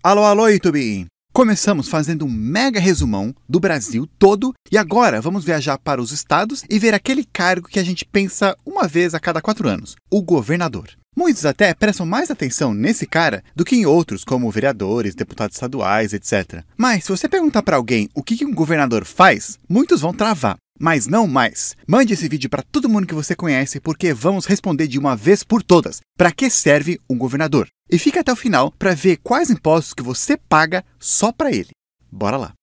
Alô, 0.00 0.22
alô, 0.22 0.46
YouTube! 0.46 1.06
Começamos 1.32 1.88
fazendo 1.88 2.24
um 2.24 2.30
mega 2.30 2.78
resumão 2.78 3.34
do 3.48 3.58
Brasil 3.58 4.08
todo 4.16 4.54
e 4.70 4.78
agora 4.78 5.20
vamos 5.20 5.44
viajar 5.44 5.76
para 5.76 6.00
os 6.00 6.12
estados 6.12 6.62
e 6.70 6.78
ver 6.78 6.94
aquele 6.94 7.24
cargo 7.24 7.68
que 7.68 7.80
a 7.80 7.84
gente 7.84 8.04
pensa 8.04 8.56
uma 8.64 8.86
vez 8.86 9.12
a 9.12 9.18
cada 9.18 9.42
quatro 9.42 9.68
anos, 9.68 9.96
o 10.08 10.22
governador. 10.22 10.88
Muitos 11.16 11.44
até 11.44 11.74
prestam 11.74 12.06
mais 12.06 12.30
atenção 12.30 12.72
nesse 12.72 13.08
cara 13.08 13.42
do 13.56 13.64
que 13.64 13.74
em 13.74 13.86
outros, 13.86 14.22
como 14.22 14.48
vereadores, 14.52 15.16
deputados 15.16 15.56
estaduais, 15.56 16.12
etc. 16.12 16.62
Mas 16.76 17.02
se 17.02 17.10
você 17.10 17.28
perguntar 17.28 17.64
para 17.64 17.76
alguém 17.76 18.08
o 18.14 18.22
que 18.22 18.44
um 18.44 18.54
governador 18.54 19.04
faz, 19.04 19.58
muitos 19.68 20.00
vão 20.00 20.14
travar. 20.14 20.56
Mas 20.78 21.06
não 21.06 21.26
mais. 21.26 21.74
Mande 21.86 22.14
esse 22.14 22.28
vídeo 22.28 22.48
para 22.50 22.62
todo 22.62 22.88
mundo 22.88 23.06
que 23.06 23.14
você 23.14 23.34
conhece, 23.34 23.80
porque 23.80 24.12
vamos 24.12 24.46
responder 24.46 24.86
de 24.86 24.98
uma 24.98 25.16
vez 25.16 25.42
por 25.42 25.62
todas 25.62 26.00
para 26.16 26.32
que 26.32 26.48
serve 26.50 27.00
um 27.08 27.16
governador. 27.16 27.68
E 27.90 27.98
fica 27.98 28.20
até 28.20 28.32
o 28.32 28.36
final 28.36 28.72
para 28.78 28.94
ver 28.94 29.18
quais 29.22 29.50
impostos 29.50 29.94
que 29.94 30.02
você 30.02 30.36
paga 30.36 30.84
só 30.98 31.32
para 31.32 31.50
ele. 31.50 31.70
Bora 32.10 32.36
lá! 32.36 32.57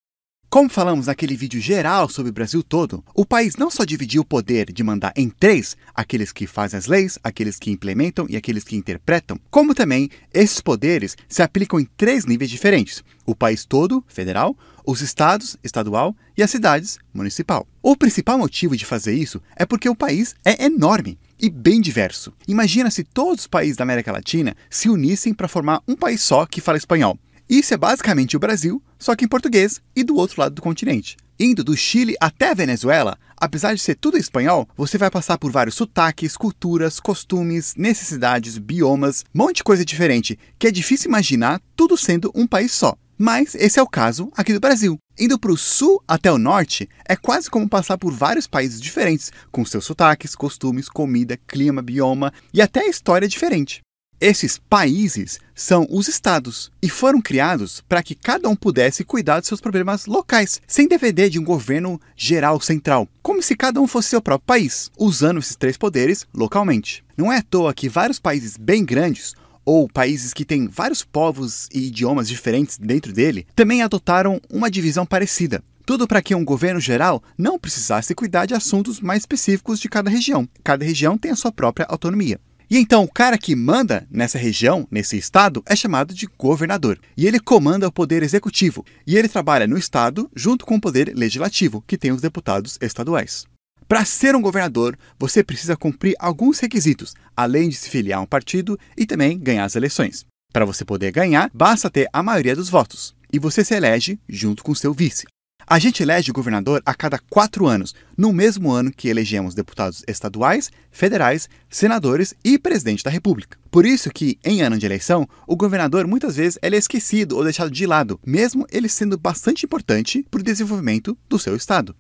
Como 0.56 0.70
falamos 0.70 1.08
naquele 1.08 1.36
vídeo 1.36 1.60
geral 1.60 2.08
sobre 2.08 2.30
o 2.30 2.34
Brasil 2.34 2.64
todo, 2.64 3.04
o 3.14 3.26
país 3.26 3.58
não 3.58 3.70
só 3.70 3.84
dividiu 3.84 4.22
o 4.22 4.26
poder 4.26 4.72
de 4.72 4.84
mandar 4.86 5.12
em 5.14 5.30
três, 5.30 5.76
aqueles 5.94 6.32
que 6.32 6.48
fazem 6.48 6.78
as 6.78 6.88
leis, 6.88 7.20
aqueles 7.22 7.60
que 7.60 7.70
implementam 7.70 8.26
e 8.30 8.38
aqueles 8.38 8.64
que 8.64 8.78
interpretam, 8.78 9.38
como 9.52 9.76
também 9.76 10.10
esses 10.34 10.62
poderes 10.62 11.18
se 11.28 11.42
aplicam 11.42 11.78
em 11.78 11.84
três 11.98 12.24
níveis 12.26 12.50
diferentes: 12.50 13.04
o 13.26 13.36
país 13.36 13.66
todo, 13.66 14.02
federal, 14.08 14.58
os 14.86 15.02
estados, 15.02 15.58
estadual, 15.62 16.16
e 16.38 16.42
as 16.42 16.52
cidades, 16.52 17.00
municipal. 17.14 17.68
O 17.84 17.98
principal 17.98 18.38
motivo 18.38 18.78
de 18.78 18.86
fazer 18.86 19.14
isso 19.14 19.42
é 19.58 19.66
porque 19.66 19.90
o 19.90 19.96
país 19.96 20.36
é 20.46 20.64
enorme 20.64 21.20
e 21.38 21.50
bem 21.50 21.82
diverso. 21.82 22.32
Imagina 22.48 22.90
se 22.90 23.04
todos 23.04 23.42
os 23.42 23.48
países 23.48 23.76
da 23.76 23.84
América 23.84 24.10
Latina 24.10 24.56
se 24.70 24.88
unissem 24.88 25.34
para 25.34 25.50
formar 25.50 25.84
um 25.86 25.98
país 25.98 26.22
só 26.22 26.46
que 26.46 26.62
fala 26.62 26.78
espanhol. 26.78 27.20
Isso 27.48 27.74
é 27.76 27.78
basicamente 27.78 28.36
o 28.36 28.40
Brasil, 28.40 28.82
só 28.98 29.16
que 29.16 29.26
em 29.26 29.28
português 29.28 29.82
e 29.96 30.04
do 30.04 30.16
outro 30.16 30.42
lado 30.42 30.56
do 30.56 30.62
continente. 30.62 31.18
Indo 31.40 31.64
do 31.64 31.76
Chile 31.76 32.16
até 32.20 32.52
a 32.52 32.54
Venezuela, 32.54 33.18
apesar 33.36 33.74
de 33.74 33.82
ser 33.82 33.96
tudo 33.96 34.18
espanhol, 34.18 34.68
você 34.78 34.98
vai 34.98 35.12
passar 35.12 35.38
por 35.38 35.52
vários 35.52 35.76
sotaques, 35.76 36.38
culturas, 36.38 37.00
costumes, 37.00 37.74
necessidades, 37.76 38.58
biomas, 38.58 39.26
monte 39.34 39.58
de 39.58 39.64
coisa 39.64 39.84
diferente 39.84 40.40
que 40.58 40.68
é 40.68 40.72
difícil 40.72 41.10
imaginar 41.10 41.62
tudo 41.76 41.98
sendo 41.98 42.32
um 42.34 42.48
país 42.48 42.72
só. 42.72 42.96
Mas 43.18 43.56
esse 43.56 43.80
é 43.80 43.84
o 43.84 43.88
caso 43.88 44.30
aqui 44.36 44.54
do 44.54 44.60
Brasil. 44.60 44.98
Indo 45.18 45.40
para 45.40 45.52
o 45.52 45.58
sul 45.58 46.04
até 46.06 46.30
o 46.32 46.38
norte, 46.38 46.90
é 47.08 47.16
quase 47.16 47.50
como 47.50 47.70
passar 47.70 47.98
por 47.98 48.12
vários 48.12 48.48
países 48.48 48.82
diferentes, 48.82 49.32
com 49.52 49.64
seus 49.64 49.86
sotaques, 49.86 50.36
costumes, 50.36 50.90
comida, 50.90 51.40
clima, 51.48 51.82
bioma 51.82 52.34
e 52.54 52.62
até 52.62 52.86
história 52.88 53.28
diferente. 53.28 53.85
Esses 54.20 54.58
países 54.58 55.40
são 55.54 55.86
os 55.90 56.08
estados 56.08 56.72
e 56.82 56.90
foram 56.90 57.22
criados 57.22 57.82
para 57.88 58.02
que 58.02 58.16
cada 58.16 58.48
um 58.48 58.56
pudesse 58.56 59.04
cuidar 59.04 59.40
dos 59.40 59.48
seus 59.48 59.60
problemas 59.60 60.06
locais, 60.06 60.62
sem 60.66 60.88
depender 60.88 61.30
de 61.30 61.38
um 61.38 61.44
governo 61.44 62.00
geral 62.16 62.62
central, 62.62 63.10
como 63.22 63.44
se 63.44 63.56
cada 63.56 63.82
um 63.82 63.88
fosse 63.88 64.10
seu 64.10 64.22
próprio 64.22 64.48
país, 64.48 64.90
usando 64.98 65.40
esses 65.40 65.56
três 65.58 65.78
poderes 65.78 66.26
localmente. 66.34 67.04
Não 67.18 67.32
é 67.32 67.38
à 67.38 67.42
toa 67.42 67.74
que 67.74 67.90
vários 67.90 68.18
países 68.18 68.56
bem 68.56 68.86
grandes 68.86 69.34
ou 69.66 69.90
países 69.90 70.34
que 70.34 70.46
têm 70.46 70.68
vários 70.68 71.04
povos 71.04 71.68
e 71.74 71.88
idiomas 71.88 72.30
diferentes 72.30 72.78
dentro 72.78 73.12
dele, 73.12 73.46
também 73.56 73.82
adotaram 73.82 74.40
uma 74.50 74.70
divisão 74.70 75.06
parecida. 75.06 75.62
Tudo 75.86 76.08
para 76.08 76.22
que 76.22 76.34
um 76.34 76.46
governo 76.46 76.80
geral 76.80 77.22
não 77.38 77.60
precisasse 77.60 78.16
cuidar 78.16 78.46
de 78.46 78.56
assuntos 78.56 79.00
mais 79.00 79.22
específicos 79.22 79.80
de 79.80 79.90
cada 79.90 80.10
região. 80.10 80.48
Cada 80.64 80.86
região 80.86 81.18
tem 81.18 81.32
a 81.32 81.36
sua 81.36 81.52
própria 81.52 81.86
autonomia. 81.88 82.40
E 82.70 82.78
então 82.78 83.04
o 83.04 83.12
cara 83.12 83.38
que 83.38 83.56
manda 83.56 84.08
nessa 84.10 84.38
região, 84.38 84.88
nesse 84.90 85.18
estado, 85.18 85.64
é 85.66 85.76
chamado 85.76 86.14
de 86.14 86.28
governador. 86.38 87.00
E 87.16 87.28
ele 87.28 87.40
comanda 87.40 87.88
o 87.88 87.92
poder 87.92 88.24
executivo. 88.24 88.86
E 89.06 89.18
ele 89.18 89.28
trabalha 89.28 89.68
no 89.68 89.78
estado 89.78 90.30
junto 90.36 90.66
com 90.66 90.76
o 90.76 90.82
poder 90.82 91.14
legislativo, 91.16 91.84
que 91.88 91.98
tem 91.98 92.12
os 92.12 92.22
deputados 92.22 92.78
estaduais. 92.82 93.46
Para 93.88 94.04
ser 94.04 94.36
um 94.36 94.42
governador, 94.42 94.98
você 95.20 95.44
precisa 95.44 95.78
cumprir 95.78 96.16
alguns 96.20 96.60
requisitos, 96.60 97.14
além 97.38 97.70
de 97.70 97.76
se 97.76 97.90
filiar 97.90 98.20
a 98.20 98.24
um 98.24 98.26
partido 98.26 98.80
e 98.98 99.06
também 99.06 99.38
ganhar 99.38 99.66
as 99.66 99.76
eleições. 99.76 100.26
Para 100.52 100.66
você 100.66 100.84
poder 100.84 101.12
ganhar, 101.12 101.52
basta 101.54 101.90
ter 101.90 102.08
a 102.12 102.24
maioria 102.24 102.56
dos 102.56 102.70
votos, 102.70 103.16
e 103.32 103.38
você 103.38 103.64
se 103.64 103.76
elege 103.76 104.18
junto 104.28 104.64
com 104.64 104.74
seu 104.74 104.94
vice. 104.94 105.26
A 105.68 105.80
gente 105.80 106.04
elege 106.04 106.30
o 106.30 106.34
governador 106.34 106.80
a 106.86 106.94
cada 106.94 107.18
quatro 107.18 107.66
anos, 107.66 107.96
no 108.16 108.32
mesmo 108.32 108.72
ano 108.72 108.92
que 108.92 109.08
elegemos 109.08 109.56
deputados 109.56 110.04
estaduais, 110.08 110.72
federais, 110.92 111.50
senadores 111.68 112.36
e 112.44 112.60
presidente 112.60 113.04
da 113.04 113.10
República. 113.10 113.58
Por 113.72 113.84
isso 113.84 114.12
que, 114.12 114.38
em 114.46 114.62
ano 114.62 114.78
de 114.78 114.86
eleição, 114.86 115.28
o 115.48 115.56
governador 115.56 116.06
muitas 116.06 116.36
vezes 116.36 116.60
é 116.62 116.68
esquecido 116.68 117.36
ou 117.36 117.44
deixado 117.44 117.72
de 117.72 117.88
lado, 117.88 118.20
mesmo 118.24 118.68
ele 118.72 118.88
sendo 118.88 119.18
bastante 119.18 119.66
importante 119.66 120.24
para 120.30 120.40
o 120.40 120.44
desenvolvimento 120.44 121.18
do 121.28 121.40
seu 121.40 121.56
estado. 121.56 121.96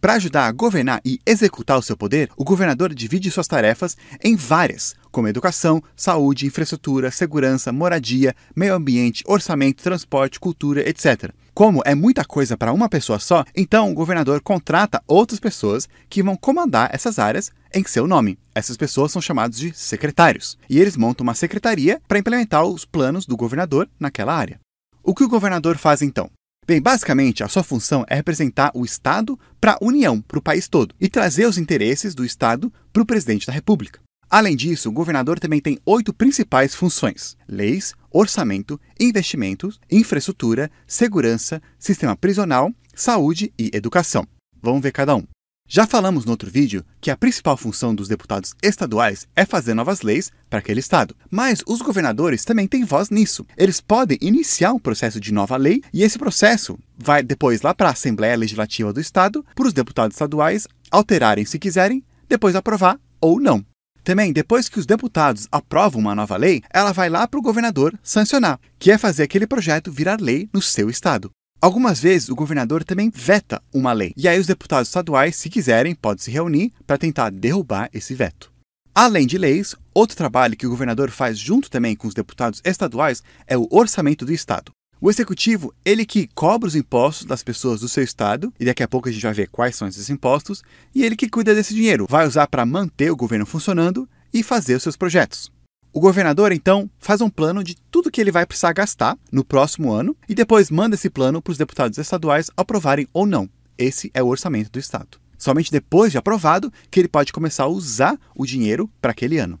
Para 0.00 0.14
ajudar 0.14 0.46
a 0.46 0.52
governar 0.52 1.00
e 1.04 1.18
executar 1.26 1.76
o 1.76 1.82
seu 1.82 1.96
poder, 1.96 2.30
o 2.36 2.44
governador 2.44 2.94
divide 2.94 3.32
suas 3.32 3.48
tarefas 3.48 3.96
em 4.22 4.36
várias, 4.36 4.94
como 5.10 5.26
educação, 5.26 5.82
saúde, 5.96 6.46
infraestrutura, 6.46 7.10
segurança, 7.10 7.72
moradia, 7.72 8.32
meio 8.54 8.74
ambiente, 8.74 9.24
orçamento, 9.26 9.82
transporte, 9.82 10.38
cultura, 10.38 10.88
etc. 10.88 11.32
Como 11.58 11.82
é 11.84 11.92
muita 11.92 12.24
coisa 12.24 12.56
para 12.56 12.72
uma 12.72 12.88
pessoa 12.88 13.18
só, 13.18 13.44
então 13.52 13.90
o 13.90 13.92
governador 13.92 14.40
contrata 14.40 15.02
outras 15.08 15.40
pessoas 15.40 15.88
que 16.08 16.22
vão 16.22 16.36
comandar 16.36 16.88
essas 16.92 17.18
áreas 17.18 17.50
em 17.74 17.82
seu 17.82 18.06
nome. 18.06 18.38
Essas 18.54 18.76
pessoas 18.76 19.10
são 19.10 19.20
chamadas 19.20 19.58
de 19.58 19.74
secretários, 19.74 20.56
e 20.70 20.78
eles 20.78 20.96
montam 20.96 21.24
uma 21.24 21.34
secretaria 21.34 22.00
para 22.06 22.20
implementar 22.20 22.64
os 22.64 22.84
planos 22.84 23.26
do 23.26 23.36
governador 23.36 23.90
naquela 23.98 24.36
área. 24.36 24.60
O 25.02 25.12
que 25.12 25.24
o 25.24 25.28
governador 25.28 25.76
faz 25.76 26.00
então? 26.00 26.30
Bem, 26.64 26.80
basicamente, 26.80 27.42
a 27.42 27.48
sua 27.48 27.64
função 27.64 28.04
é 28.06 28.14
representar 28.14 28.70
o 28.72 28.84
Estado 28.84 29.36
para 29.60 29.72
a 29.72 29.78
União, 29.84 30.20
para 30.20 30.38
o 30.38 30.42
país 30.42 30.68
todo, 30.68 30.94
e 31.00 31.08
trazer 31.08 31.46
os 31.46 31.58
interesses 31.58 32.14
do 32.14 32.24
Estado 32.24 32.72
para 32.92 33.02
o 33.02 33.06
presidente 33.06 33.48
da 33.48 33.52
República. 33.52 33.98
Além 34.30 34.54
disso, 34.54 34.90
o 34.90 34.92
governador 34.92 35.40
também 35.40 35.58
tem 35.58 35.78
oito 35.86 36.12
principais 36.12 36.74
funções: 36.74 37.34
leis, 37.48 37.94
orçamento, 38.10 38.80
investimentos, 38.98 39.80
infraestrutura, 39.90 40.70
segurança, 40.86 41.62
sistema 41.78 42.16
prisional, 42.16 42.72
saúde 42.94 43.52
e 43.58 43.70
educação. 43.72 44.26
Vamos 44.60 44.82
ver 44.82 44.92
cada 44.92 45.14
um. 45.16 45.24
Já 45.70 45.86
falamos 45.86 46.24
no 46.24 46.30
outro 46.30 46.50
vídeo 46.50 46.82
que 46.98 47.10
a 47.10 47.16
principal 47.16 47.54
função 47.54 47.94
dos 47.94 48.08
deputados 48.08 48.54
estaduais 48.62 49.28
é 49.36 49.44
fazer 49.44 49.74
novas 49.74 50.00
leis 50.00 50.32
para 50.48 50.60
aquele 50.60 50.80
estado. 50.80 51.14
Mas 51.30 51.62
os 51.66 51.82
governadores 51.82 52.42
também 52.42 52.66
têm 52.66 52.84
voz 52.84 53.10
nisso. 53.10 53.44
Eles 53.54 53.78
podem 53.78 54.16
iniciar 54.22 54.72
um 54.72 54.78
processo 54.78 55.20
de 55.20 55.30
nova 55.30 55.58
lei 55.58 55.82
e 55.92 56.02
esse 56.02 56.18
processo 56.18 56.78
vai 56.96 57.22
depois 57.22 57.60
lá 57.60 57.74
para 57.74 57.90
a 57.90 57.92
Assembleia 57.92 58.34
Legislativa 58.34 58.94
do 58.94 59.00
Estado, 59.00 59.44
para 59.54 59.66
os 59.66 59.74
deputados 59.74 60.14
estaduais 60.14 60.66
alterarem 60.90 61.44
se 61.44 61.58
quiserem, 61.58 62.02
depois 62.26 62.56
aprovar 62.56 62.98
ou 63.20 63.38
não. 63.38 63.62
Também, 64.08 64.32
depois 64.32 64.70
que 64.70 64.78
os 64.78 64.86
deputados 64.86 65.46
aprovam 65.52 66.00
uma 66.00 66.14
nova 66.14 66.34
lei, 66.34 66.62
ela 66.70 66.92
vai 66.92 67.10
lá 67.10 67.28
para 67.28 67.38
o 67.38 67.42
governador 67.42 67.92
sancionar, 68.02 68.58
que 68.78 68.90
é 68.90 68.96
fazer 68.96 69.22
aquele 69.22 69.46
projeto 69.46 69.92
virar 69.92 70.18
lei 70.18 70.48
no 70.50 70.62
seu 70.62 70.88
estado. 70.88 71.30
Algumas 71.60 72.00
vezes 72.00 72.30
o 72.30 72.34
governador 72.34 72.82
também 72.82 73.12
veta 73.14 73.60
uma 73.70 73.92
lei, 73.92 74.14
e 74.16 74.26
aí 74.26 74.40
os 74.40 74.46
deputados 74.46 74.88
estaduais, 74.88 75.36
se 75.36 75.50
quiserem, 75.50 75.94
podem 75.94 76.24
se 76.24 76.30
reunir 76.30 76.72
para 76.86 76.96
tentar 76.96 77.28
derrubar 77.28 77.90
esse 77.92 78.14
veto. 78.14 78.50
Além 78.94 79.26
de 79.26 79.36
leis, 79.36 79.76
outro 79.92 80.16
trabalho 80.16 80.56
que 80.56 80.66
o 80.66 80.70
governador 80.70 81.10
faz 81.10 81.38
junto 81.38 81.70
também 81.70 81.94
com 81.94 82.08
os 82.08 82.14
deputados 82.14 82.62
estaduais 82.64 83.22
é 83.46 83.58
o 83.58 83.68
orçamento 83.70 84.24
do 84.24 84.32
estado. 84.32 84.72
O 85.00 85.08
executivo, 85.08 85.72
ele 85.84 86.04
que 86.04 86.28
cobra 86.34 86.66
os 86.66 86.74
impostos 86.74 87.24
das 87.24 87.44
pessoas 87.44 87.80
do 87.80 87.88
seu 87.88 88.02
estado, 88.02 88.52
e 88.58 88.64
daqui 88.64 88.82
a 88.82 88.88
pouco 88.88 89.08
a 89.08 89.12
gente 89.12 89.22
vai 89.22 89.32
ver 89.32 89.48
quais 89.48 89.76
são 89.76 89.86
esses 89.86 90.10
impostos, 90.10 90.60
e 90.92 91.04
ele 91.04 91.14
que 91.14 91.28
cuida 91.28 91.54
desse 91.54 91.72
dinheiro, 91.72 92.04
vai 92.10 92.26
usar 92.26 92.48
para 92.48 92.66
manter 92.66 93.08
o 93.08 93.16
governo 93.16 93.46
funcionando 93.46 94.08
e 94.34 94.42
fazer 94.42 94.74
os 94.74 94.82
seus 94.82 94.96
projetos. 94.96 95.52
O 95.92 96.00
governador, 96.00 96.50
então, 96.50 96.90
faz 96.98 97.20
um 97.20 97.30
plano 97.30 97.62
de 97.62 97.76
tudo 97.92 98.10
que 98.10 98.20
ele 98.20 98.32
vai 98.32 98.44
precisar 98.44 98.72
gastar 98.72 99.16
no 99.30 99.44
próximo 99.44 99.92
ano 99.92 100.16
e 100.28 100.34
depois 100.34 100.68
manda 100.68 100.96
esse 100.96 101.08
plano 101.08 101.40
para 101.40 101.52
os 101.52 101.58
deputados 101.58 101.96
estaduais 101.96 102.50
aprovarem 102.56 103.06
ou 103.12 103.24
não. 103.24 103.48
Esse 103.78 104.10
é 104.12 104.20
o 104.20 104.26
orçamento 104.26 104.70
do 104.70 104.80
Estado. 104.80 105.18
Somente 105.38 105.70
depois 105.70 106.10
de 106.10 106.18
aprovado 106.18 106.72
que 106.90 106.98
ele 106.98 107.08
pode 107.08 107.32
começar 107.32 107.64
a 107.64 107.68
usar 107.68 108.18
o 108.34 108.44
dinheiro 108.44 108.90
para 109.00 109.12
aquele 109.12 109.38
ano. 109.38 109.60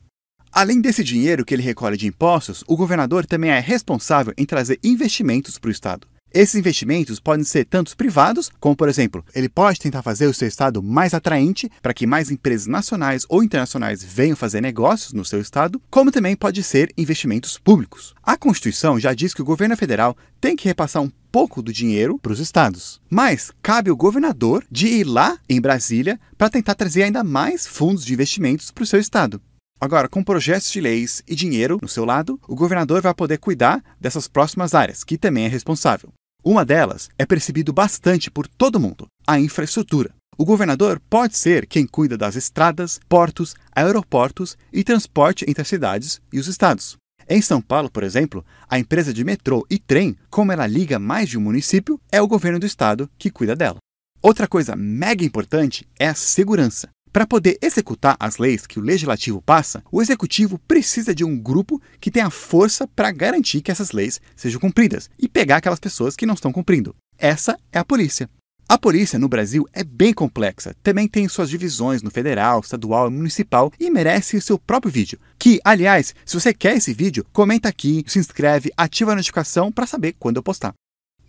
Além 0.52 0.80
desse 0.80 1.04
dinheiro 1.04 1.44
que 1.44 1.54
ele 1.54 1.62
recolhe 1.62 1.96
de 1.96 2.06
impostos, 2.06 2.64
o 2.66 2.76
governador 2.76 3.26
também 3.26 3.50
é 3.50 3.60
responsável 3.60 4.32
em 4.36 4.44
trazer 4.44 4.78
investimentos 4.82 5.58
para 5.58 5.68
o 5.68 5.72
Estado. 5.72 6.06
Esses 6.32 6.56
investimentos 6.56 7.18
podem 7.18 7.44
ser 7.44 7.64
tanto 7.64 7.96
privados, 7.96 8.50
como 8.60 8.76
por 8.76 8.86
exemplo, 8.86 9.24
ele 9.34 9.48
pode 9.48 9.80
tentar 9.80 10.02
fazer 10.02 10.26
o 10.26 10.34
seu 10.34 10.46
estado 10.46 10.82
mais 10.82 11.14
atraente 11.14 11.70
para 11.80 11.94
que 11.94 12.06
mais 12.06 12.30
empresas 12.30 12.66
nacionais 12.66 13.24
ou 13.30 13.42
internacionais 13.42 14.04
venham 14.04 14.36
fazer 14.36 14.60
negócios 14.60 15.14
no 15.14 15.24
seu 15.24 15.40
estado, 15.40 15.80
como 15.88 16.12
também 16.12 16.36
pode 16.36 16.62
ser 16.62 16.92
investimentos 16.98 17.56
públicos. 17.56 18.14
A 18.22 18.36
Constituição 18.36 19.00
já 19.00 19.14
diz 19.14 19.32
que 19.32 19.40
o 19.40 19.44
governo 19.44 19.74
federal 19.74 20.14
tem 20.38 20.54
que 20.54 20.68
repassar 20.68 21.02
um 21.02 21.10
pouco 21.32 21.62
do 21.62 21.72
dinheiro 21.72 22.18
para 22.18 22.32
os 22.32 22.40
estados. 22.40 23.00
Mas 23.08 23.50
cabe 23.62 23.88
ao 23.88 23.96
governador 23.96 24.64
de 24.70 24.86
ir 24.86 25.04
lá 25.04 25.38
em 25.48 25.60
Brasília 25.60 26.20
para 26.36 26.50
tentar 26.50 26.74
trazer 26.74 27.04
ainda 27.04 27.24
mais 27.24 27.66
fundos 27.66 28.04
de 28.04 28.12
investimentos 28.12 28.70
para 28.70 28.84
o 28.84 28.86
seu 28.86 29.00
estado. 29.00 29.40
Agora, 29.80 30.08
com 30.08 30.24
projetos 30.24 30.72
de 30.72 30.80
leis 30.80 31.22
e 31.26 31.36
dinheiro 31.36 31.78
no 31.80 31.88
seu 31.88 32.04
lado, 32.04 32.40
o 32.48 32.56
governador 32.56 33.00
vai 33.00 33.14
poder 33.14 33.38
cuidar 33.38 33.82
dessas 34.00 34.26
próximas 34.26 34.74
áreas, 34.74 35.04
que 35.04 35.16
também 35.16 35.44
é 35.44 35.48
responsável. 35.48 36.12
Uma 36.44 36.64
delas 36.64 37.08
é 37.16 37.24
percebido 37.24 37.72
bastante 37.72 38.30
por 38.30 38.48
todo 38.48 38.80
mundo: 38.80 39.06
a 39.26 39.38
infraestrutura. 39.38 40.10
O 40.36 40.44
governador 40.44 41.00
pode 41.10 41.36
ser 41.36 41.66
quem 41.66 41.86
cuida 41.86 42.16
das 42.16 42.36
estradas, 42.36 43.00
portos, 43.08 43.54
aeroportos 43.72 44.56
e 44.72 44.84
transporte 44.84 45.44
entre 45.48 45.62
as 45.62 45.68
cidades 45.68 46.20
e 46.32 46.38
os 46.38 46.46
estados. 46.46 46.96
Em 47.28 47.42
São 47.42 47.60
Paulo, 47.60 47.90
por 47.90 48.02
exemplo, 48.02 48.44
a 48.68 48.78
empresa 48.78 49.12
de 49.12 49.22
metrô 49.22 49.66
e 49.68 49.78
trem, 49.78 50.16
como 50.30 50.50
ela 50.50 50.66
liga 50.66 50.98
mais 50.98 51.28
de 51.28 51.36
um 51.36 51.40
município, 51.40 52.00
é 52.10 52.22
o 52.22 52.28
governo 52.28 52.58
do 52.58 52.66
estado 52.66 53.10
que 53.18 53.30
cuida 53.30 53.54
dela. 53.54 53.78
Outra 54.22 54.48
coisa 54.48 54.74
mega 54.74 55.24
importante 55.24 55.86
é 55.98 56.08
a 56.08 56.14
segurança. 56.14 56.88
Para 57.18 57.26
poder 57.26 57.58
executar 57.60 58.16
as 58.20 58.38
leis 58.38 58.64
que 58.64 58.78
o 58.78 58.80
legislativo 58.80 59.42
passa, 59.42 59.82
o 59.90 60.00
executivo 60.00 60.56
precisa 60.56 61.12
de 61.12 61.24
um 61.24 61.36
grupo 61.36 61.82
que 62.00 62.12
tenha 62.12 62.30
força 62.30 62.86
para 62.86 63.10
garantir 63.10 63.60
que 63.60 63.72
essas 63.72 63.90
leis 63.90 64.20
sejam 64.36 64.60
cumpridas 64.60 65.10
e 65.18 65.28
pegar 65.28 65.56
aquelas 65.56 65.80
pessoas 65.80 66.14
que 66.14 66.24
não 66.24 66.34
estão 66.34 66.52
cumprindo. 66.52 66.94
Essa 67.18 67.58
é 67.72 67.78
a 67.80 67.84
polícia. 67.84 68.30
A 68.68 68.78
polícia 68.78 69.18
no 69.18 69.28
Brasil 69.28 69.68
é 69.72 69.82
bem 69.82 70.14
complexa, 70.14 70.76
também 70.80 71.08
tem 71.08 71.26
suas 71.26 71.50
divisões 71.50 72.04
no 72.04 72.10
federal, 72.12 72.60
estadual 72.60 73.08
e 73.08 73.12
municipal 73.12 73.72
e 73.80 73.90
merece 73.90 74.36
o 74.36 74.40
seu 74.40 74.56
próprio 74.56 74.92
vídeo. 74.92 75.18
Que, 75.36 75.58
aliás, 75.64 76.14
se 76.24 76.38
você 76.38 76.54
quer 76.54 76.76
esse 76.76 76.94
vídeo, 76.94 77.26
comenta 77.32 77.68
aqui, 77.68 78.04
se 78.06 78.20
inscreve, 78.20 78.70
ativa 78.76 79.10
a 79.10 79.16
notificação 79.16 79.72
para 79.72 79.88
saber 79.88 80.14
quando 80.20 80.36
eu 80.36 80.42
postar. 80.44 80.72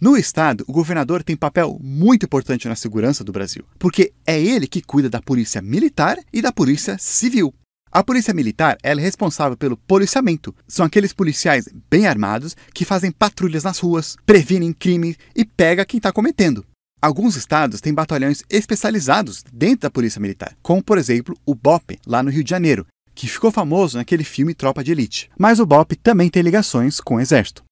No 0.02 0.16
estado, 0.16 0.64
o 0.66 0.72
governador 0.72 1.22
tem 1.24 1.36
papel 1.36 1.78
muito 1.82 2.26
importante 2.26 2.70
na 2.70 2.76
segurança 2.76 3.22
do 3.22 3.34
Brasil, 3.34 3.66
porque 3.78 4.14
é 4.26 4.42
ele 4.42 4.66
que 4.66 4.82
cuida 4.82 5.10
da 5.10 5.22
polícia 5.22 5.62
militar 5.62 6.18
e 6.32 6.42
da 6.42 6.54
polícia 6.54 6.98
civil. 6.98 7.54
A 7.92 8.02
polícia 8.02 8.34
militar 8.34 8.78
é 8.82 8.94
responsável 8.94 9.58
pelo 9.58 9.76
policiamento. 9.76 10.56
São 10.70 10.86
aqueles 10.86 11.12
policiais 11.12 11.68
bem 11.90 12.08
armados 12.08 12.56
que 12.74 12.86
fazem 12.86 13.12
patrulhas 13.12 13.66
nas 13.66 13.80
ruas, 13.80 14.16
previnem 14.26 14.72
crimes 14.72 15.18
e 15.36 15.44
pega 15.44 15.84
quem 15.84 15.98
está 15.98 16.14
cometendo. 16.14 16.66
Alguns 17.02 17.36
estados 17.36 17.82
têm 17.82 17.94
batalhões 17.94 18.42
especializados 18.50 19.44
dentro 19.52 19.82
da 19.82 19.90
Polícia 19.90 20.22
Militar, 20.22 20.56
como 20.62 20.82
por 20.82 20.98
exemplo 20.98 21.36
o 21.46 21.54
BOP, 21.54 22.00
lá 22.08 22.24
no 22.24 22.30
Rio 22.30 22.44
de 22.44 22.50
Janeiro, 22.50 22.86
que 23.14 23.28
ficou 23.28 23.52
famoso 23.52 23.98
naquele 23.98 24.24
filme 24.24 24.54
Tropa 24.54 24.82
de 24.82 24.94
Elite. 24.94 25.30
Mas 25.38 25.60
o 25.60 25.66
BOP 25.66 25.98
também 25.98 26.30
tem 26.30 26.42
ligações 26.42 27.02
com 27.02 27.16
o 27.16 27.20
Exército. 27.20 27.64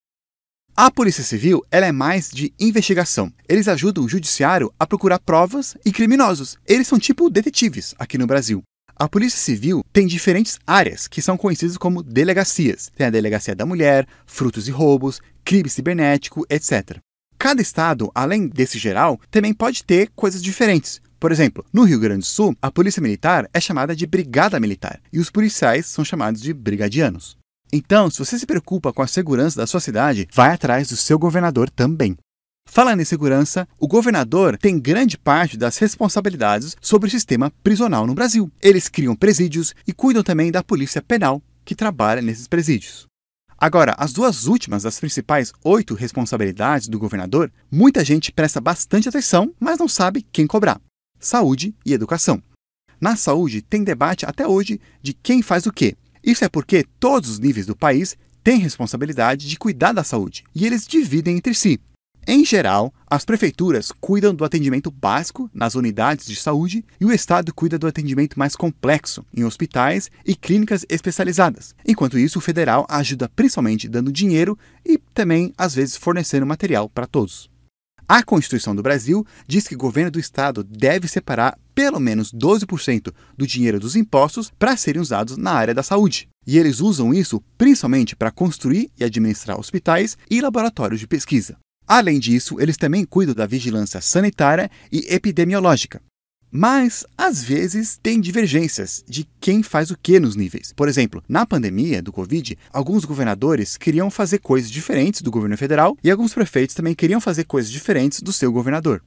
A 0.80 0.92
Polícia 0.92 1.24
Civil 1.24 1.66
ela 1.72 1.88
é 1.88 1.92
mais 1.92 2.30
de 2.30 2.54
investigação. 2.60 3.34
Eles 3.50 3.68
ajudam 3.68 4.04
o 4.04 4.08
judiciário 4.08 4.72
a 4.80 4.86
procurar 4.86 5.18
provas 5.18 5.76
e 5.84 5.92
criminosos. 5.92 6.56
Eles 6.68 6.88
são 6.88 7.00
tipo 7.00 7.32
detetives 7.32 7.96
aqui 7.98 8.16
no 8.16 8.28
Brasil. 8.28 8.62
A 8.96 9.10
Polícia 9.10 9.40
Civil 9.40 9.84
tem 9.92 10.06
diferentes 10.06 10.60
áreas 10.68 11.08
que 11.08 11.20
são 11.20 11.36
conhecidas 11.36 11.78
como 11.78 12.04
delegacias. 12.04 12.92
Tem 12.96 13.08
a 13.08 13.10
Delegacia 13.10 13.56
da 13.56 13.66
Mulher, 13.66 14.08
Frutos 14.28 14.68
e 14.68 14.72
Roubos, 14.72 15.20
Crime 15.44 15.68
Cibernético, 15.68 16.46
etc. 16.48 17.00
Cada 17.40 17.60
estado, 17.60 18.12
além 18.14 18.48
desse 18.48 18.78
geral, 18.78 19.20
também 19.32 19.56
pode 19.56 19.84
ter 19.84 20.12
coisas 20.16 20.44
diferentes. 20.44 21.02
Por 21.20 21.32
exemplo, 21.32 21.66
no 21.74 21.86
Rio 21.86 22.00
Grande 22.00 22.20
do 22.20 22.26
Sul, 22.26 22.56
a 22.62 22.70
polícia 22.70 23.02
militar 23.02 23.50
é 23.52 23.60
chamada 23.60 23.96
de 23.96 24.06
brigada 24.06 24.60
militar 24.60 25.02
e 25.12 25.18
os 25.18 25.32
policiais 25.32 25.88
são 25.88 26.06
chamados 26.06 26.40
de 26.40 26.54
brigadianos. 26.54 27.36
Então, 27.72 28.10
se 28.10 28.20
você 28.20 28.40
se 28.40 28.46
preocupa 28.46 28.94
com 28.94 29.02
a 29.02 29.08
segurança 29.08 29.58
da 29.58 29.68
sua 29.68 29.80
cidade, 29.80 30.28
vai 30.34 30.52
atrás 30.52 30.88
do 30.88 30.96
seu 30.96 31.20
governador 31.20 31.70
também. 31.70 32.18
Falando 32.70 33.02
em 33.02 33.06
segurança, 33.06 33.68
o 33.80 33.88
governador 33.88 34.58
tem 34.58 34.80
grande 34.80 35.18
parte 35.18 35.58
das 35.58 35.78
responsabilidades 35.78 36.76
sobre 36.82 37.08
o 37.08 37.12
sistema 37.12 37.52
prisional 37.64 38.06
no 38.06 38.14
Brasil. 38.14 38.52
Eles 38.62 38.90
criam 38.90 39.16
presídios 39.16 39.74
e 39.88 39.94
cuidam 39.94 40.22
também 40.22 40.52
da 40.52 40.64
polícia 40.64 41.02
penal 41.02 41.42
que 41.64 41.74
trabalha 41.74 42.22
nesses 42.22 42.48
presídios. 42.48 43.08
Agora, 43.58 43.96
as 43.98 44.14
duas 44.14 44.46
últimas 44.46 44.84
das 44.84 45.00
principais 45.00 45.52
oito 45.64 45.96
responsabilidades 45.96 46.88
do 46.88 47.00
governador, 47.00 47.52
muita 47.72 48.06
gente 48.06 48.32
presta 48.32 48.62
bastante 48.62 49.10
atenção, 49.10 49.54
mas 49.60 49.80
não 49.80 49.88
sabe 49.88 50.26
quem 50.32 50.46
cobrar: 50.46 50.80
saúde 51.20 51.74
e 51.86 51.94
educação. 51.94 52.42
Na 53.00 53.16
saúde, 53.16 53.62
tem 53.62 53.84
debate 53.84 54.26
até 54.26 54.48
hoje 54.48 54.80
de 55.02 55.14
quem 55.14 55.42
faz 55.42 55.66
o 55.66 55.72
quê. 55.72 55.96
Isso 56.28 56.44
é 56.44 56.50
porque 56.50 56.86
todos 57.00 57.30
os 57.30 57.40
níveis 57.40 57.66
do 57.66 57.74
país 57.74 58.18
têm 58.44 58.60
responsabilidade 58.60 59.48
de 59.48 59.58
cuidar 59.58 59.94
da 59.94 60.04
saúde 60.04 60.44
e 60.54 60.66
eles 60.66 60.86
dividem 60.86 61.38
entre 61.38 61.54
si. 61.54 61.80
Em 62.28 62.44
geral, 62.44 62.94
as 63.10 63.24
prefeituras 63.24 63.94
cuidam 64.02 64.36
do 64.36 64.44
atendimento 64.44 64.92
básico 64.92 65.50
nas 65.54 65.76
unidades 65.76 66.26
de 66.26 66.36
saúde 66.36 66.84
e 67.00 67.06
o 67.06 67.14
Estado 67.14 67.54
cuida 67.54 67.80
do 67.80 67.88
atendimento 67.88 68.38
mais 68.38 68.58
complexo 68.58 69.26
em 69.34 69.46
hospitais 69.46 70.12
e 70.26 70.36
clínicas 70.36 70.86
especializadas. 70.90 71.74
Enquanto 71.88 72.20
isso, 72.20 72.40
o 72.40 72.42
federal 72.42 72.86
ajuda 72.90 73.32
principalmente 73.34 73.88
dando 73.88 74.12
dinheiro 74.12 74.60
e 74.86 74.98
também, 75.14 75.54
às 75.58 75.74
vezes, 75.74 75.96
fornecendo 75.96 76.46
material 76.46 76.90
para 76.90 77.08
todos. 77.08 77.50
A 78.06 78.22
Constituição 78.22 78.76
do 78.76 78.84
Brasil 78.84 79.26
diz 79.48 79.66
que 79.66 79.76
o 79.76 79.78
governo 79.78 80.12
do 80.12 80.20
estado 80.20 80.62
deve 80.62 81.08
separar 81.08 81.58
pelo 81.78 82.00
menos 82.00 82.34
12% 82.34 83.14
do 83.38 83.46
dinheiro 83.46 83.80
dos 83.80 83.96
impostos 83.96 84.52
para 84.58 84.76
serem 84.76 85.00
usados 85.00 85.38
na 85.38 85.52
área 85.52 85.76
da 85.76 85.84
saúde. 85.84 86.28
E 86.48 86.58
eles 86.58 86.80
usam 86.80 87.14
isso 87.14 87.40
principalmente 87.56 88.16
para 88.16 88.32
construir 88.32 88.90
e 89.00 89.04
administrar 89.04 89.60
hospitais 89.60 90.18
e 90.28 90.42
laboratórios 90.42 91.00
de 91.00 91.06
pesquisa. 91.06 91.56
Além 91.86 92.18
disso, 92.20 92.60
eles 92.60 92.78
também 92.78 93.06
cuidam 93.06 93.36
da 93.36 93.46
vigilância 93.46 94.02
sanitária 94.02 94.72
e 94.92 95.06
epidemiológica. 95.14 96.02
Mas, 96.50 97.06
às 97.16 97.44
vezes, 97.44 98.00
tem 98.02 98.20
divergências 98.20 99.04
de 99.08 99.28
quem 99.40 99.62
faz 99.62 99.92
o 99.92 99.98
que 100.02 100.20
nos 100.20 100.36
níveis. 100.36 100.74
Por 100.76 100.90
exemplo, 100.90 101.24
na 101.30 101.46
pandemia 101.46 102.02
do 102.02 102.12
Covid, 102.12 102.58
alguns 102.74 103.06
governadores 103.06 103.78
queriam 103.78 104.10
fazer 104.10 104.40
coisas 104.40 104.72
diferentes 104.72 105.22
do 105.22 105.30
governo 105.30 105.56
federal 105.56 105.96
e 106.04 106.10
alguns 106.10 106.34
prefeitos 106.34 106.74
também 106.74 106.96
queriam 106.96 107.22
fazer 107.22 107.44
coisas 107.44 107.70
diferentes 107.70 108.20
do 108.20 108.34
seu 108.34 108.52
governador. 108.52 109.04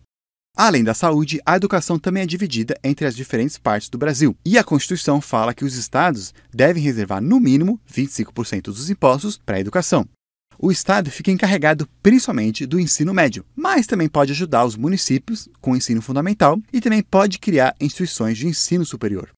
Além 0.56 0.84
da 0.84 0.94
saúde, 0.94 1.40
a 1.46 1.56
educação 1.56 1.98
também 1.98 2.22
é 2.22 2.26
dividida 2.26 2.78
entre 2.82 3.06
as 3.06 3.16
diferentes 3.16 3.56
partes 3.56 3.88
do 3.88 3.96
Brasil. 3.96 4.36
E 4.44 4.58
a 4.58 4.64
Constituição 4.64 5.20
fala 5.20 5.54
que 5.54 5.64
os 5.64 5.74
estados 5.76 6.34
devem 6.52 6.82
reservar 6.82 7.22
no 7.22 7.40
mínimo 7.40 7.80
25% 7.90 8.64
dos 8.64 8.90
impostos 8.90 9.38
para 9.38 9.56
a 9.56 9.60
educação 9.60 10.06
o 10.62 10.70
Estado 10.70 11.10
fica 11.10 11.30
encarregado 11.30 11.88
principalmente 12.02 12.66
do 12.66 12.78
ensino 12.78 13.14
médio, 13.14 13.44
mas 13.56 13.86
também 13.86 14.08
pode 14.08 14.32
ajudar 14.32 14.66
os 14.66 14.76
municípios 14.76 15.48
com 15.60 15.72
o 15.72 15.76
ensino 15.76 16.02
fundamental 16.02 16.60
e 16.70 16.80
também 16.80 17.02
pode 17.02 17.38
criar 17.38 17.74
instituições 17.80 18.36
de 18.36 18.46
ensino 18.46 18.84
superior. 18.84 19.30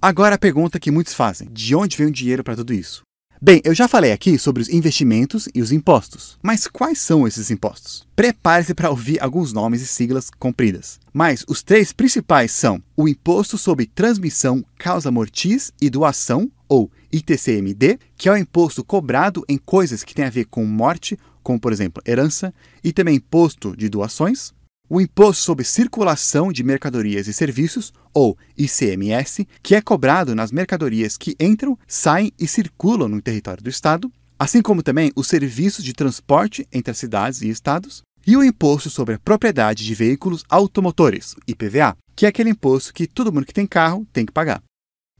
Agora 0.00 0.34
a 0.34 0.38
pergunta 0.38 0.78
que 0.78 0.90
muitos 0.90 1.14
fazem: 1.14 1.48
de 1.50 1.74
onde 1.74 1.96
vem 1.96 2.08
o 2.08 2.12
dinheiro 2.12 2.44
para 2.44 2.56
tudo 2.56 2.74
isso? 2.74 3.05
Bem, 3.46 3.60
eu 3.62 3.72
já 3.72 3.86
falei 3.86 4.10
aqui 4.10 4.40
sobre 4.40 4.60
os 4.60 4.68
investimentos 4.68 5.48
e 5.54 5.62
os 5.62 5.70
impostos, 5.70 6.36
mas 6.42 6.66
quais 6.66 6.98
são 6.98 7.28
esses 7.28 7.48
impostos? 7.48 8.04
Prepare-se 8.16 8.74
para 8.74 8.90
ouvir 8.90 9.22
alguns 9.22 9.52
nomes 9.52 9.80
e 9.80 9.86
siglas 9.86 10.28
compridas. 10.36 10.98
Mas 11.14 11.44
os 11.46 11.62
três 11.62 11.92
principais 11.92 12.50
são 12.50 12.82
o 12.96 13.06
Imposto 13.08 13.56
sobre 13.56 13.86
Transmissão 13.86 14.64
Causa 14.76 15.12
Mortis 15.12 15.70
e 15.80 15.88
Doação, 15.88 16.50
ou 16.68 16.90
ITCMD, 17.12 18.00
que 18.16 18.28
é 18.28 18.32
o 18.32 18.36
imposto 18.36 18.82
cobrado 18.82 19.44
em 19.48 19.56
coisas 19.56 20.02
que 20.02 20.12
têm 20.12 20.24
a 20.24 20.30
ver 20.30 20.46
com 20.46 20.64
morte, 20.64 21.16
como 21.40 21.60
por 21.60 21.72
exemplo 21.72 22.02
herança, 22.04 22.52
e 22.82 22.92
também 22.92 23.14
imposto 23.14 23.76
de 23.76 23.88
doações, 23.88 24.52
o 24.88 25.00
Imposto 25.00 25.42
sobre 25.42 25.64
Circulação 25.64 26.52
de 26.52 26.62
Mercadorias 26.62 27.26
e 27.26 27.32
Serviços, 27.32 27.92
ou 28.14 28.36
ICMS, 28.56 29.46
que 29.62 29.74
é 29.74 29.80
cobrado 29.80 30.34
nas 30.34 30.52
mercadorias 30.52 31.16
que 31.16 31.36
entram, 31.40 31.78
saem 31.86 32.32
e 32.38 32.46
circulam 32.46 33.08
no 33.08 33.20
território 33.20 33.62
do 33.62 33.70
Estado, 33.70 34.10
assim 34.38 34.62
como 34.62 34.82
também 34.82 35.10
os 35.16 35.26
serviços 35.26 35.84
de 35.84 35.92
transporte 35.92 36.66
entre 36.72 36.90
as 36.90 36.98
cidades 36.98 37.42
e 37.42 37.48
estados, 37.48 38.02
e 38.26 38.36
o 38.36 38.42
Imposto 38.42 38.90
sobre 38.90 39.14
a 39.14 39.18
Propriedade 39.18 39.84
de 39.84 39.94
Veículos 39.94 40.44
Automotores, 40.48 41.34
IPVA, 41.46 41.96
que 42.14 42.26
é 42.26 42.28
aquele 42.28 42.50
imposto 42.50 42.92
que 42.92 43.06
todo 43.06 43.32
mundo 43.32 43.46
que 43.46 43.54
tem 43.54 43.66
carro 43.66 44.06
tem 44.12 44.26
que 44.26 44.32
pagar. 44.32 44.62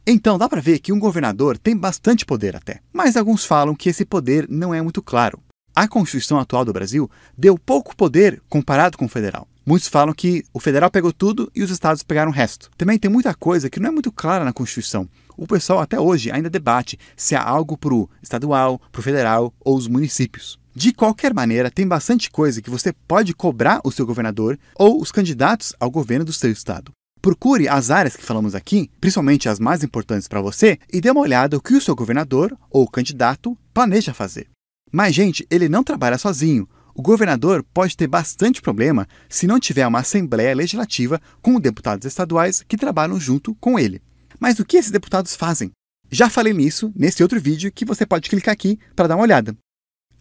Então 0.06 0.38
dá 0.38 0.48
para 0.48 0.60
ver 0.60 0.78
que 0.78 0.92
um 0.92 0.98
governador 0.98 1.58
tem 1.58 1.76
bastante 1.76 2.24
poder 2.24 2.56
até, 2.56 2.80
mas 2.92 3.16
alguns 3.16 3.44
falam 3.44 3.74
que 3.74 3.88
esse 3.88 4.04
poder 4.04 4.46
não 4.48 4.72
é 4.72 4.80
muito 4.80 5.02
claro. 5.02 5.40
A 5.74 5.86
Constituição 5.86 6.38
atual 6.38 6.64
do 6.64 6.72
Brasil 6.72 7.10
deu 7.36 7.58
pouco 7.58 7.94
poder 7.94 8.40
comparado 8.48 8.96
com 8.96 9.04
o 9.04 9.08
federal. 9.08 9.46
Muitos 9.68 9.88
falam 9.88 10.14
que 10.14 10.44
o 10.54 10.60
federal 10.60 10.88
pegou 10.88 11.12
tudo 11.12 11.50
e 11.52 11.60
os 11.60 11.72
estados 11.72 12.04
pegaram 12.04 12.30
o 12.30 12.34
resto. 12.34 12.70
Também 12.76 13.00
tem 13.00 13.10
muita 13.10 13.34
coisa 13.34 13.68
que 13.68 13.80
não 13.80 13.88
é 13.88 13.92
muito 13.92 14.12
clara 14.12 14.44
na 14.44 14.52
Constituição. 14.52 15.08
O 15.36 15.44
pessoal 15.44 15.80
até 15.80 15.98
hoje 15.98 16.30
ainda 16.30 16.48
debate 16.48 16.96
se 17.16 17.34
há 17.34 17.42
algo 17.42 17.76
para 17.76 17.92
o 17.92 18.08
estadual, 18.22 18.80
para 18.92 19.00
o 19.00 19.02
federal 19.02 19.52
ou 19.58 19.76
os 19.76 19.88
municípios. 19.88 20.56
De 20.72 20.92
qualquer 20.92 21.34
maneira, 21.34 21.68
tem 21.68 21.84
bastante 21.84 22.30
coisa 22.30 22.62
que 22.62 22.70
você 22.70 22.92
pode 23.08 23.34
cobrar 23.34 23.80
o 23.82 23.90
seu 23.90 24.06
governador 24.06 24.56
ou 24.76 25.02
os 25.02 25.10
candidatos 25.10 25.74
ao 25.80 25.90
governo 25.90 26.24
do 26.24 26.32
seu 26.32 26.52
estado. 26.52 26.92
Procure 27.20 27.68
as 27.68 27.90
áreas 27.90 28.14
que 28.14 28.24
falamos 28.24 28.54
aqui, 28.54 28.88
principalmente 29.00 29.48
as 29.48 29.58
mais 29.58 29.82
importantes 29.82 30.28
para 30.28 30.40
você, 30.40 30.78
e 30.92 31.00
dê 31.00 31.10
uma 31.10 31.22
olhada 31.22 31.56
o 31.56 31.60
que 31.60 31.74
o 31.74 31.80
seu 31.80 31.96
governador 31.96 32.56
ou 32.70 32.86
candidato 32.86 33.58
planeja 33.74 34.14
fazer. 34.14 34.46
Mas, 34.92 35.12
gente, 35.12 35.44
ele 35.50 35.68
não 35.68 35.82
trabalha 35.82 36.18
sozinho. 36.18 36.68
O 36.98 37.02
governador 37.02 37.62
pode 37.74 37.94
ter 37.94 38.06
bastante 38.06 38.62
problema 38.62 39.06
se 39.28 39.46
não 39.46 39.60
tiver 39.60 39.86
uma 39.86 39.98
Assembleia 39.98 40.54
Legislativa 40.54 41.20
com 41.42 41.60
deputados 41.60 42.06
estaduais 42.06 42.64
que 42.66 42.78
trabalham 42.78 43.20
junto 43.20 43.54
com 43.56 43.78
ele. 43.78 44.00
Mas 44.40 44.58
o 44.58 44.64
que 44.64 44.78
esses 44.78 44.90
deputados 44.90 45.36
fazem? 45.36 45.72
Já 46.10 46.30
falei 46.30 46.54
nisso 46.54 46.90
nesse 46.96 47.22
outro 47.22 47.38
vídeo 47.38 47.70
que 47.70 47.84
você 47.84 48.06
pode 48.06 48.30
clicar 48.30 48.54
aqui 48.54 48.78
para 48.94 49.08
dar 49.08 49.16
uma 49.16 49.24
olhada. 49.24 49.54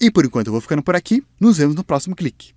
E 0.01 0.11
por 0.11 0.25
enquanto 0.25 0.47
eu 0.47 0.51
vou 0.51 0.59
ficando 0.59 0.83
por 0.83 0.97
aqui, 0.97 1.23
nos 1.39 1.57
vemos 1.57 1.75
no 1.75 1.83
próximo 1.83 2.13
clique. 2.13 2.53